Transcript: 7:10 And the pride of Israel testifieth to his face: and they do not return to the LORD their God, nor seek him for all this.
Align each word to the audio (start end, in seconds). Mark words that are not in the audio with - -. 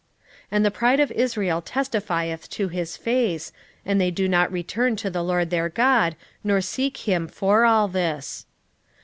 7:10 0.01 0.07
And 0.49 0.65
the 0.65 0.71
pride 0.71 0.99
of 0.99 1.11
Israel 1.11 1.61
testifieth 1.61 2.49
to 2.49 2.69
his 2.69 2.97
face: 2.97 3.51
and 3.85 4.01
they 4.01 4.09
do 4.09 4.27
not 4.27 4.51
return 4.51 4.95
to 4.95 5.11
the 5.11 5.21
LORD 5.23 5.51
their 5.51 5.69
God, 5.69 6.15
nor 6.43 6.59
seek 6.59 7.05
him 7.07 7.27
for 7.27 7.65
all 7.65 7.87
this. 7.87 8.47